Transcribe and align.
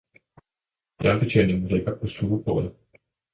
Fjernbetjeningen 1.01 1.67
ligger 1.67 1.95
på 1.95 2.07
stuebordet. 2.07 2.73